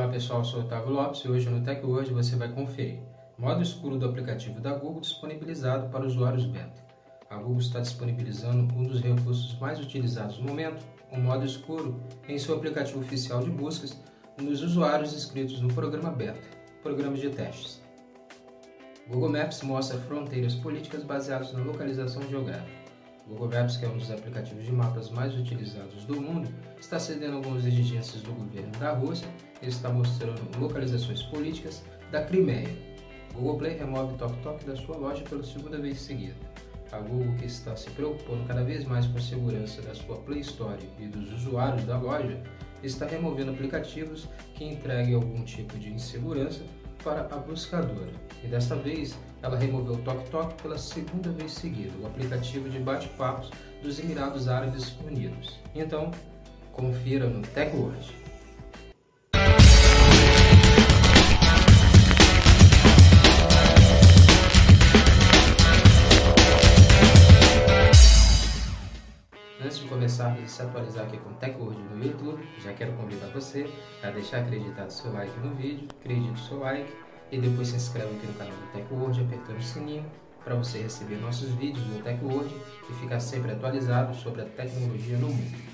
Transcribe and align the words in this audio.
Olá 0.00 0.08
pessoal, 0.08 0.42
sou 0.42 0.60
Otávio 0.60 0.92
Lopes 0.92 1.20
e 1.20 1.28
hoje 1.28 1.50
no 1.50 1.62
TechWord 1.62 2.10
você 2.14 2.34
vai 2.34 2.48
conferir 2.48 3.00
modo 3.36 3.62
escuro 3.62 3.98
do 3.98 4.06
aplicativo 4.06 4.58
da 4.58 4.72
Google 4.72 5.02
disponibilizado 5.02 5.90
para 5.90 6.06
usuários 6.06 6.46
beta. 6.46 6.82
A 7.28 7.36
Google 7.36 7.58
está 7.58 7.80
disponibilizando 7.80 8.74
um 8.74 8.84
dos 8.84 9.02
recursos 9.02 9.58
mais 9.58 9.78
utilizados 9.78 10.38
no 10.38 10.46
momento, 10.46 10.82
o 11.12 11.18
modo 11.18 11.44
escuro, 11.44 12.00
em 12.26 12.38
seu 12.38 12.54
aplicativo 12.54 13.00
oficial 13.00 13.42
de 13.42 13.50
buscas 13.50 13.94
nos 14.40 14.62
usuários 14.62 15.12
inscritos 15.12 15.60
no 15.60 15.68
programa 15.68 16.10
beta, 16.10 16.48
programa 16.82 17.18
de 17.18 17.28
testes. 17.28 17.82
Google 19.06 19.28
Maps 19.28 19.60
mostra 19.60 19.98
fronteiras 19.98 20.54
políticas 20.54 21.04
baseadas 21.04 21.52
na 21.52 21.62
localização 21.62 22.22
geográfica. 22.22 22.89
Google 23.30 23.48
Maps, 23.48 23.76
que 23.76 23.84
é 23.84 23.88
um 23.88 23.96
dos 23.96 24.10
aplicativos 24.10 24.64
de 24.64 24.72
mapas 24.72 25.08
mais 25.10 25.34
utilizados 25.36 26.04
do 26.04 26.20
mundo, 26.20 26.52
está 26.80 26.98
cedendo 26.98 27.36
algumas 27.36 27.64
exigências 27.64 28.20
do 28.22 28.32
governo 28.32 28.72
da 28.72 28.92
Rússia 28.92 29.28
e 29.62 29.68
está 29.68 29.88
mostrando 29.88 30.42
localizações 30.58 31.22
políticas 31.22 31.82
da 32.10 32.24
Crimeia. 32.24 32.68
Google 33.32 33.58
Play 33.58 33.78
remove 33.78 34.18
TokTok 34.18 34.64
da 34.64 34.74
sua 34.74 34.96
loja 34.96 35.22
pela 35.22 35.44
segunda 35.44 35.78
vez 35.78 36.00
seguida. 36.00 36.34
A 36.90 36.98
Google, 36.98 37.32
que 37.36 37.46
está 37.46 37.76
se 37.76 37.88
preocupando 37.90 38.44
cada 38.48 38.64
vez 38.64 38.84
mais 38.84 39.06
com 39.06 39.18
a 39.18 39.20
segurança 39.20 39.80
da 39.80 39.94
sua 39.94 40.16
Play 40.16 40.40
Store 40.40 40.82
e 40.98 41.06
dos 41.06 41.32
usuários 41.32 41.84
da 41.84 41.96
loja, 41.96 42.42
está 42.82 43.06
removendo 43.06 43.52
aplicativos 43.52 44.28
que 44.56 44.64
entreguem 44.64 45.14
algum 45.14 45.44
tipo 45.44 45.78
de 45.78 45.92
insegurança 45.92 46.64
para 47.02 47.22
a 47.22 47.36
buscadora. 47.38 48.12
E 48.42 48.46
desta 48.46 48.74
vez, 48.74 49.18
ela 49.42 49.58
removeu 49.58 49.94
o 49.94 49.98
TokTok 49.98 50.62
pela 50.62 50.78
segunda 50.78 51.30
vez 51.30 51.52
seguida, 51.52 51.92
o 52.00 52.06
aplicativo 52.06 52.68
de 52.68 52.78
bate-papos 52.78 53.50
dos 53.82 53.98
Emirados 53.98 54.48
Árabes 54.48 54.96
Unidos. 55.00 55.58
Então, 55.74 56.10
confira 56.72 57.28
no 57.28 57.42
TechWord. 57.42 58.29
Se 70.60 70.66
atualizar 70.66 71.06
aqui 71.06 71.16
com 71.18 71.32
TechWord 71.34 71.80
no 71.82 72.04
YouTube, 72.04 72.46
já 72.62 72.72
quero 72.74 72.92
convidar 72.92 73.28
você 73.28 73.66
a 74.02 74.10
deixar 74.10 74.42
acreditado 74.42 74.90
seu 74.90 75.12
like 75.12 75.38
no 75.40 75.54
vídeo, 75.54 75.88
acredite 75.98 76.38
seu 76.40 76.58
like 76.58 76.92
e 77.32 77.38
depois 77.38 77.68
se 77.68 77.76
inscreve 77.76 78.14
aqui 78.14 78.26
no 78.26 78.34
canal 78.34 78.52
do 78.52 78.72
TechWord 78.72 79.20
apertando 79.22 79.58
o 79.58 79.62
sininho 79.62 80.04
para 80.44 80.54
você 80.54 80.82
receber 80.82 81.16
nossos 81.16 81.48
vídeos 81.50 81.82
do 81.86 82.02
TechWord 82.02 82.54
e 82.90 82.92
ficar 82.94 83.20
sempre 83.20 83.52
atualizado 83.52 84.14
sobre 84.14 84.42
a 84.42 84.44
tecnologia 84.44 85.16
no 85.16 85.28
mundo. 85.28 85.70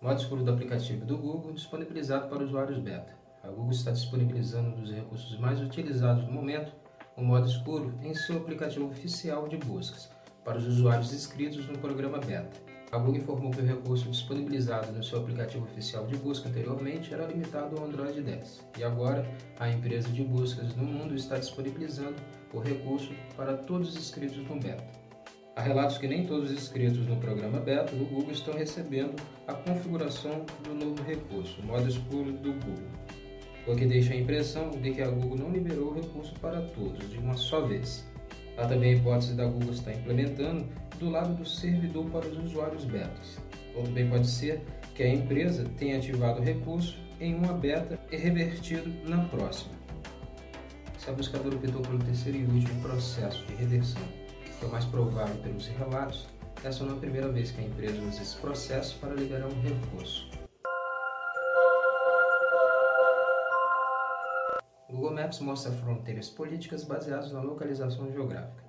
Modo 0.00 0.20
escuro 0.20 0.44
do 0.44 0.50
aplicativo 0.50 1.04
do 1.04 1.18
Google 1.18 1.52
disponibilizado 1.52 2.28
para 2.28 2.42
usuários 2.42 2.78
beta. 2.78 3.14
A 3.42 3.48
Google 3.48 3.72
está 3.72 3.90
disponibilizando 3.90 4.70
um 4.70 4.80
dos 4.80 4.90
recursos 4.90 5.38
mais 5.38 5.60
utilizados 5.60 6.24
no 6.24 6.32
momento 6.32 6.72
o 7.16 7.22
modo 7.22 7.46
escuro 7.46 7.94
em 8.02 8.14
seu 8.14 8.36
aplicativo 8.38 8.86
oficial 8.86 9.48
de 9.48 9.56
buscas 9.56 10.10
para 10.44 10.58
os 10.58 10.66
usuários 10.66 11.12
inscritos 11.12 11.66
no 11.68 11.78
programa 11.78 12.18
beta. 12.18 12.60
A 12.92 12.98
Google 12.98 13.16
informou 13.16 13.50
que 13.50 13.60
o 13.60 13.66
recurso 13.66 14.08
disponibilizado 14.08 14.92
no 14.92 15.02
seu 15.02 15.18
aplicativo 15.18 15.64
oficial 15.64 16.06
de 16.06 16.16
busca 16.16 16.48
anteriormente 16.48 17.12
era 17.12 17.26
limitado 17.26 17.76
ao 17.76 17.86
Android 17.86 18.20
10 18.20 18.66
e 18.78 18.84
agora 18.84 19.26
a 19.58 19.68
empresa 19.68 20.08
de 20.10 20.22
buscas 20.22 20.76
no 20.76 20.84
mundo 20.84 21.14
está 21.14 21.38
disponibilizando 21.38 22.16
o 22.52 22.60
recurso 22.60 23.12
para 23.36 23.56
todos 23.56 23.88
os 23.90 23.96
inscritos 23.96 24.36
no 24.48 24.60
beta. 24.60 24.84
Há 25.56 25.62
relatos 25.62 25.98
que 25.98 26.08
nem 26.08 26.26
todos 26.26 26.50
os 26.50 26.56
inscritos 26.56 27.06
no 27.06 27.16
programa 27.16 27.58
beta 27.58 27.94
do 27.94 28.04
Google 28.04 28.32
estão 28.32 28.54
recebendo 28.54 29.14
a 29.46 29.54
configuração 29.54 30.44
do 30.62 30.74
novo 30.74 31.02
recurso, 31.02 31.60
o 31.60 31.66
modo 31.66 31.88
escuro 31.88 32.32
do 32.32 32.52
Google 32.52 33.03
o 33.66 33.74
que 33.74 33.86
deixa 33.86 34.12
a 34.12 34.16
impressão 34.16 34.70
de 34.70 34.90
que 34.90 35.02
a 35.02 35.08
Google 35.08 35.38
não 35.38 35.50
liberou 35.50 35.90
o 35.90 35.94
recurso 35.94 36.34
para 36.40 36.60
todos 36.60 37.08
de 37.10 37.18
uma 37.18 37.36
só 37.36 37.60
vez. 37.62 38.04
Há 38.56 38.66
também 38.66 38.94
a 38.94 38.96
hipótese 38.96 39.34
da 39.34 39.46
Google 39.46 39.72
estar 39.72 39.92
implementando 39.92 40.66
do 40.98 41.10
lado 41.10 41.34
do 41.34 41.46
servidor 41.46 42.04
para 42.10 42.26
os 42.26 42.38
usuários 42.38 42.84
betas. 42.84 43.38
Ou 43.74 43.82
também 43.82 44.08
pode 44.08 44.26
ser 44.28 44.62
que 44.94 45.02
a 45.02 45.08
empresa 45.08 45.64
tenha 45.76 45.96
ativado 45.96 46.40
o 46.40 46.44
recurso 46.44 46.98
em 47.20 47.34
uma 47.34 47.52
beta 47.52 47.98
e 48.12 48.16
revertido 48.16 48.92
na 49.08 49.24
próxima. 49.24 49.74
Se 50.98 51.10
a 51.10 51.12
buscadora 51.12 51.56
optou 51.56 51.82
pelo 51.82 51.98
terceiro 51.98 52.38
e 52.38 52.44
último 52.44 52.80
processo 52.82 53.44
de 53.46 53.54
reversão, 53.54 54.02
que 54.58 54.64
é 54.64 54.68
o 54.68 54.70
mais 54.70 54.84
provável 54.84 55.34
pelos 55.42 55.66
relatos, 55.66 56.26
essa 56.62 56.84
não 56.84 56.94
é 56.94 56.96
a 56.96 57.00
primeira 57.00 57.28
vez 57.28 57.50
que 57.50 57.60
a 57.60 57.64
empresa 57.64 58.00
usa 58.00 58.22
esse 58.22 58.36
processo 58.36 58.98
para 59.00 59.14
liberar 59.14 59.46
um 59.46 59.60
recurso. 59.60 60.43
O 64.88 64.92
Google 64.92 65.14
Maps 65.14 65.40
mostra 65.40 65.72
fronteiras 65.72 66.28
políticas 66.28 66.84
baseadas 66.84 67.32
na 67.32 67.40
localização 67.40 68.12
geográfica. 68.12 68.62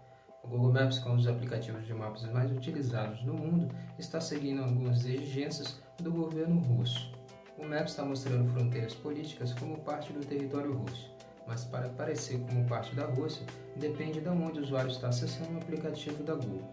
O 0.44 0.48
Google 0.48 0.72
Maps, 0.72 1.00
que 1.00 1.08
é 1.08 1.12
um 1.12 1.18
dos 1.18 1.28
aplicativos 1.28 1.86
de 1.86 1.94
mapas 1.94 2.24
mais 2.32 2.52
utilizados 2.52 3.22
no 3.24 3.34
mundo, 3.34 3.76
está 4.00 4.22
seguindo 4.22 4.64
algumas 4.64 5.06
exigências 5.06 5.82
do 5.98 6.12
governo 6.12 6.62
russo. 6.62 7.12
O 7.58 7.66
Maps 7.66 7.92
está 7.92 8.06
mostrando 8.06 8.50
fronteiras 8.52 8.94
políticas 8.94 9.54
como 9.54 9.78
parte 9.80 10.14
do 10.14 10.26
território 10.26 10.74
russo, 10.74 11.12
mas 11.48 11.66
para 11.66 11.88
aparecer 11.88 12.40
como 12.42 12.66
parte 12.66 12.96
da 12.96 13.06
Rússia, 13.08 13.46
depende 13.76 14.22
de 14.22 14.30
onde 14.30 14.60
o 14.60 14.64
usuário 14.64 14.92
está 14.92 15.10
acessando 15.10 15.56
o 15.56 15.58
aplicativo 15.58 16.24
da 16.24 16.36
Google. 16.36 16.72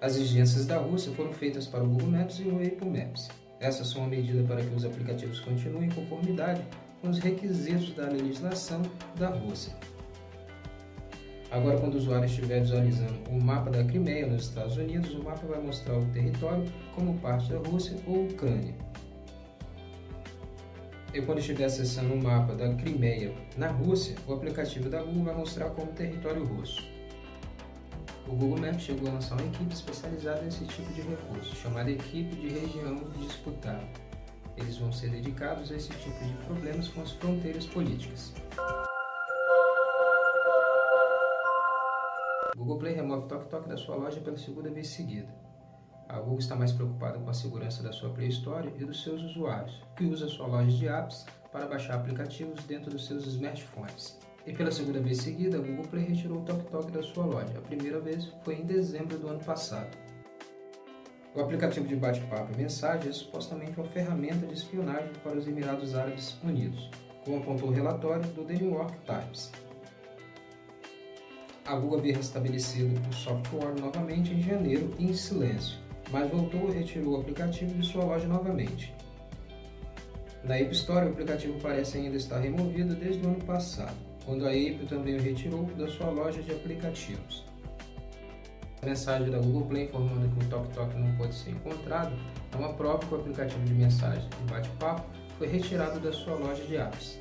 As 0.00 0.16
exigências 0.16 0.66
da 0.66 0.76
Rússia 0.78 1.12
foram 1.14 1.32
feitas 1.32 1.66
para 1.66 1.82
o 1.82 1.88
Google 1.88 2.08
Maps 2.08 2.38
e 2.38 2.44
o 2.44 2.56
Apple 2.56 2.90
Maps. 2.90 3.28
Essas 3.58 3.88
são 3.88 4.04
a 4.04 4.06
medida 4.06 4.46
para 4.46 4.62
que 4.62 4.74
os 4.74 4.84
aplicativos 4.84 5.40
continuem 5.40 5.86
em 5.86 5.94
conformidade 5.94 6.62
com 7.04 7.10
os 7.10 7.18
requisitos 7.18 7.94
da 7.94 8.06
legislação 8.06 8.80
da 9.16 9.28
Rússia. 9.28 9.74
Agora, 11.50 11.78
quando 11.78 11.96
o 11.96 11.98
usuário 11.98 12.24
estiver 12.24 12.60
visualizando 12.60 13.28
o 13.28 13.38
mapa 13.38 13.70
da 13.70 13.84
Crimeia 13.84 14.26
nos 14.26 14.44
Estados 14.44 14.78
Unidos, 14.78 15.10
o 15.10 15.22
mapa 15.22 15.46
vai 15.46 15.60
mostrar 15.60 15.98
o 15.98 16.06
território 16.06 16.64
como 16.94 17.18
parte 17.18 17.52
da 17.52 17.58
Rússia 17.58 17.94
ou 18.06 18.24
Ucrânia. 18.24 18.74
E 21.12 21.20
quando 21.20 21.40
estiver 21.40 21.66
acessando 21.66 22.14
o 22.14 22.22
mapa 22.22 22.54
da 22.54 22.74
Crimeia 22.74 23.34
na 23.58 23.68
Rússia, 23.68 24.16
o 24.26 24.32
aplicativo 24.32 24.88
da 24.88 25.02
Google 25.02 25.24
vai 25.24 25.36
mostrar 25.36 25.68
como 25.70 25.92
território 25.92 26.42
russo. 26.42 26.82
O 28.26 28.34
Google 28.34 28.60
Maps 28.60 28.82
chegou 28.82 29.10
a 29.10 29.12
lançar 29.12 29.34
uma 29.34 29.46
equipe 29.46 29.74
especializada 29.74 30.40
nesse 30.40 30.64
tipo 30.64 30.90
de 30.94 31.02
recurso, 31.02 31.54
chamada 31.54 31.90
Equipe 31.90 32.34
de 32.34 32.48
Região 32.48 32.96
Disputada. 33.18 33.84
Eles 34.56 34.78
vão 34.78 34.92
ser 34.92 35.10
dedicados 35.10 35.70
a 35.72 35.76
esse 35.76 35.90
tipo 35.90 36.24
de 36.24 36.32
problemas 36.44 36.88
com 36.88 37.02
as 37.02 37.12
fronteiras 37.12 37.66
políticas. 37.66 38.32
Google 42.56 42.78
Play 42.78 42.94
remove 42.94 43.26
TokTok 43.28 43.68
da 43.68 43.76
sua 43.76 43.96
loja 43.96 44.20
pela 44.20 44.38
segunda 44.38 44.70
vez 44.70 44.88
seguida. 44.88 45.28
A 46.08 46.20
Google 46.20 46.38
está 46.38 46.54
mais 46.54 46.70
preocupada 46.70 47.18
com 47.18 47.28
a 47.28 47.34
segurança 47.34 47.82
da 47.82 47.92
sua 47.92 48.10
Play 48.10 48.28
Store 48.28 48.72
e 48.78 48.84
dos 48.84 49.02
seus 49.02 49.22
usuários, 49.22 49.82
que 49.96 50.04
usa 50.04 50.28
sua 50.28 50.46
loja 50.46 50.70
de 50.70 50.86
apps 50.86 51.26
para 51.50 51.66
baixar 51.66 51.94
aplicativos 51.94 52.62
dentro 52.64 52.90
dos 52.90 53.06
seus 53.06 53.26
smartphones. 53.26 54.18
E 54.46 54.52
pela 54.52 54.70
segunda 54.70 55.00
vez 55.00 55.18
seguida, 55.18 55.56
a 55.56 55.60
Google 55.60 55.88
Play 55.88 56.04
retirou 56.04 56.38
o 56.38 56.44
TokTok 56.44 56.92
da 56.92 57.02
sua 57.02 57.24
loja. 57.24 57.58
A 57.58 57.62
primeira 57.62 57.98
vez 57.98 58.30
foi 58.44 58.56
em 58.56 58.64
dezembro 58.64 59.18
do 59.18 59.28
ano 59.28 59.42
passado. 59.42 60.03
O 61.34 61.40
aplicativo 61.40 61.88
de 61.88 61.96
bate-papo 61.96 62.52
e 62.52 62.56
mensagem 62.56 63.10
é 63.10 63.12
supostamente 63.12 63.72
uma 63.76 63.88
ferramenta 63.88 64.46
de 64.46 64.54
espionagem 64.54 65.10
para 65.24 65.36
os 65.36 65.48
Emirados 65.48 65.96
Árabes 65.96 66.36
Unidos, 66.44 66.88
como 67.24 67.38
apontou 67.38 67.70
o 67.70 67.72
relatório 67.72 68.22
do 68.30 68.44
The 68.44 68.54
New 68.54 68.74
York 68.74 68.96
Times. 69.04 69.50
A 71.66 71.74
Google 71.74 71.98
havia 71.98 72.14
restabelecido 72.14 73.00
o 73.10 73.12
software 73.12 73.74
novamente 73.80 74.32
em 74.32 74.42
janeiro 74.42 74.94
em 74.96 75.12
silêncio, 75.12 75.76
mas 76.12 76.30
voltou 76.30 76.70
e 76.70 76.74
retirou 76.74 77.16
o 77.16 77.20
aplicativo 77.20 77.74
de 77.74 77.84
sua 77.84 78.04
loja 78.04 78.28
novamente. 78.28 78.94
Na 80.44 80.56
App 80.56 80.72
Store, 80.72 81.06
o 81.06 81.10
aplicativo 81.10 81.58
parece 81.60 81.98
ainda 81.98 82.16
estar 82.16 82.38
removido 82.38 82.94
desde 82.94 83.26
o 83.26 83.30
ano 83.30 83.44
passado, 83.44 83.96
quando 84.24 84.46
a 84.46 84.50
Apple 84.50 84.86
também 84.88 85.16
o 85.16 85.20
retirou 85.20 85.64
da 85.64 85.88
sua 85.88 86.10
loja 86.10 86.40
de 86.42 86.52
aplicativos. 86.52 87.44
Mensagem 88.84 89.30
da 89.30 89.38
Google 89.38 89.66
Play 89.66 89.84
informando 89.84 90.28
que 90.28 90.44
o 90.44 90.48
TokTok 90.50 90.94
não 90.96 91.16
pode 91.16 91.34
ser 91.34 91.50
encontrado 91.52 92.14
é 92.52 92.56
uma 92.56 92.74
prova 92.74 92.98
que 92.98 93.14
o 93.14 93.18
aplicativo 93.18 93.64
de 93.64 93.72
mensagem 93.72 94.28
e 94.42 94.50
bate-papo 94.50 95.02
foi 95.38 95.46
retirado 95.46 95.98
da 96.00 96.12
sua 96.12 96.34
loja 96.34 96.62
de 96.64 96.76
apps. 96.76 97.18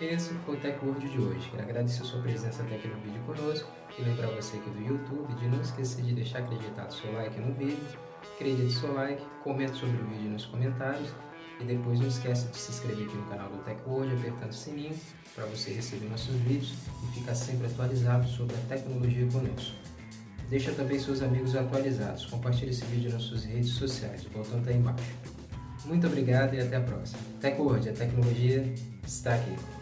Esse 0.00 0.32
foi 0.34 0.56
o 0.56 0.60
TechWord 0.60 1.08
de 1.08 1.18
hoje. 1.18 1.50
Quero 1.50 1.62
agradecer 1.64 2.04
sua 2.04 2.22
presença 2.22 2.62
até 2.62 2.76
aqui 2.76 2.86
no 2.86 2.96
vídeo 3.00 3.20
conosco 3.24 3.68
e 3.98 4.02
lembrar 4.02 4.28
você 4.28 4.56
aqui 4.56 4.70
do 4.70 4.80
YouTube 4.80 5.34
de 5.34 5.48
não 5.48 5.60
esquecer 5.60 6.04
de 6.04 6.14
deixar 6.14 6.38
acreditado 6.38 6.92
seu 6.92 7.12
like 7.12 7.38
no 7.40 7.52
vídeo, 7.54 7.98
acredite 8.34 8.72
seu 8.72 8.94
like, 8.94 9.22
comente 9.42 9.76
sobre 9.76 10.00
o 10.00 10.06
vídeo 10.06 10.30
nos 10.30 10.46
comentários 10.46 11.12
e 11.60 11.64
depois 11.64 12.00
não 12.00 12.08
esqueça 12.08 12.48
de 12.48 12.56
se 12.56 12.72
inscrever 12.72 13.06
aqui 13.06 13.16
no 13.16 13.24
canal 13.24 13.48
do 13.48 13.58
TechWord 13.58 14.14
apertando 14.14 14.50
o 14.50 14.54
sininho 14.54 14.94
para 15.34 15.46
você 15.46 15.72
receber 15.72 16.08
nossos 16.08 16.34
vídeos 16.36 16.74
e 17.02 17.18
ficar 17.18 17.34
sempre 17.34 17.66
atualizado 17.66 18.28
sobre 18.28 18.54
a 18.56 18.60
tecnologia 18.68 19.26
conosco. 19.26 19.76
Deixa 20.48 20.72
também 20.72 20.98
seus 20.98 21.22
amigos 21.22 21.56
atualizados. 21.56 22.26
Compartilhe 22.26 22.70
esse 22.70 22.84
vídeo 22.84 23.10
nas 23.10 23.22
suas 23.22 23.44
redes 23.44 23.70
sociais. 23.70 24.26
O 24.26 24.30
botão 24.30 24.58
está 24.58 24.72
embaixo. 24.72 25.04
Muito 25.86 26.06
obrigado 26.06 26.54
e 26.54 26.60
até 26.60 26.76
a 26.76 26.80
próxima. 26.80 27.20
TecWord, 27.40 27.88
a 27.88 27.92
tecnologia 27.92 28.74
está 29.06 29.34
aqui. 29.34 29.81